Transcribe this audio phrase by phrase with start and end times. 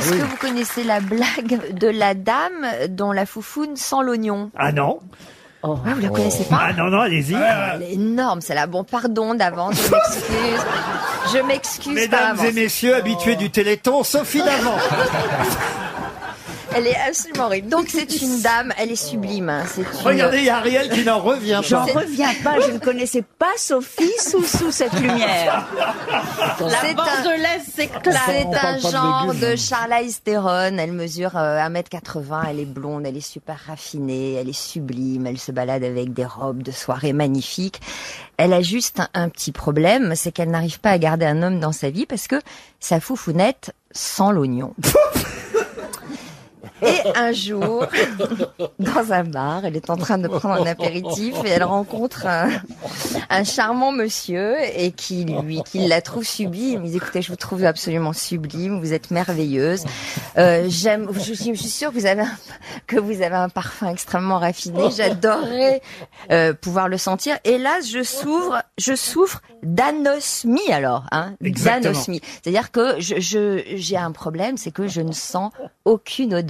[0.00, 4.50] Est-ce que vous connaissez la blague de la dame dont la foufoune sent l'oignon?
[4.56, 4.98] Ah non
[5.62, 6.58] Ah, vous la connaissez pas?
[6.68, 7.34] Ah non, non, allez-y.
[7.34, 8.66] Elle est énorme, c'est là.
[8.66, 10.66] Bon, pardon d'avance, je m'excuse.
[11.34, 14.78] Je m'excuse Mesdames et messieurs, habitués du Téléthon, Sophie Davant.
[16.74, 17.68] Elle est absolument horrible.
[17.68, 19.48] Donc c'est une dame, elle est sublime.
[19.48, 19.64] hein.
[19.66, 22.00] C'est une- Regardez, il y a Ariel qui n'en revient J'en pas.
[22.00, 25.66] reviens pas, je ne connaissais pas Sophie sous, sous cette lumière.
[26.58, 28.14] C'est un- Bordelaise s'éclate.
[28.26, 30.76] C'est un genre de Charlize Theron.
[30.78, 35.38] Elle mesure euh, 1m80, elle est blonde, elle est super raffinée, elle est sublime, elle
[35.38, 37.80] se balade avec des robes de soirée magnifiques.
[38.36, 41.60] Elle a juste un, un petit problème, c'est qu'elle n'arrive pas à garder un homme
[41.60, 42.36] dans sa vie parce que
[42.78, 44.72] sa foufounette sent l'oignon.
[46.82, 47.86] Et un jour,
[48.78, 52.50] dans un bar, elle est en train de prendre un apéritif et elle rencontre un,
[53.28, 56.84] un charmant monsieur et qui lui, qui la trouve sublime.
[56.84, 59.84] Il dit écoutez, je vous trouve absolument sublime, vous êtes merveilleuse.
[60.38, 62.32] Euh, j'aime, je, suis- je suis sûre que vous avez un,
[62.86, 64.90] que vous avez un parfum extrêmement raffiné.
[64.90, 65.82] J'adorerais
[66.30, 67.36] euh, pouvoir le sentir.
[67.44, 71.34] Là, je souffre, je souffre d'anosmie alors, hein,
[71.82, 72.20] d'anosmie.
[72.42, 75.52] C'est-à-dire que je, je, j'ai un problème, c'est que je ne sens
[75.84, 76.49] aucune odeur.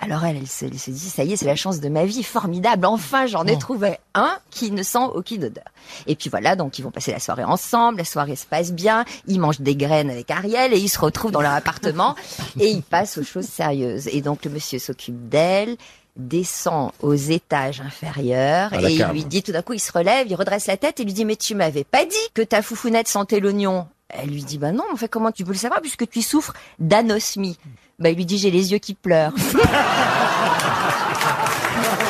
[0.00, 2.04] Alors elle, elle se, elle se dit, ça y est, c'est la chance de ma
[2.04, 5.64] vie, formidable, enfin j'en ai trouvé un qui ne sent aucune odeur.
[6.06, 9.04] Et puis voilà, donc ils vont passer la soirée ensemble, la soirée se passe bien,
[9.28, 12.16] ils mangent des graines avec Ariel et ils se retrouvent dans leur appartement
[12.60, 14.08] et ils passent aux choses sérieuses.
[14.08, 15.76] Et donc le monsieur s'occupe d'elle,
[16.16, 20.34] descend aux étages inférieurs et il lui dit tout d'un coup, il se relève, il
[20.34, 23.40] redresse la tête et lui dit, mais tu m'avais pas dit que ta foufounette sentait
[23.40, 23.86] l'oignon.
[24.08, 26.54] Elle lui dit, bah non, en fait, comment tu peux le savoir puisque tu souffres
[26.78, 27.58] d'anosmie.
[27.98, 29.34] Bah, il lui dit, j'ai les yeux qui pleurent.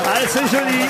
[0.06, 0.84] Ah, c'est joli.